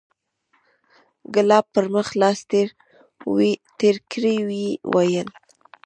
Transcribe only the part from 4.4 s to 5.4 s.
ويې ويل.